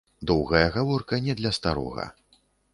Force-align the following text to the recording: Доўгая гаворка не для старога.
Доўгая 0.29 0.61
гаворка 0.77 1.21
не 1.27 1.37
для 1.43 1.53
старога. 1.61 2.11